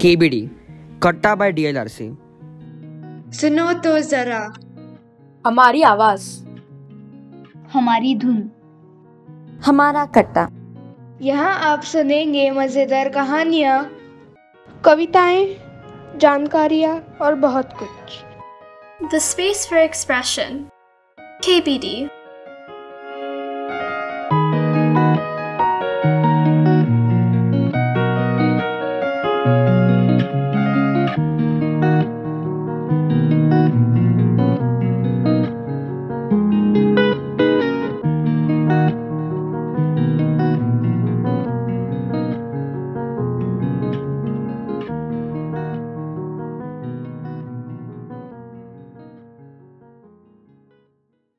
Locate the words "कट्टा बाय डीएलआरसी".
1.02-2.08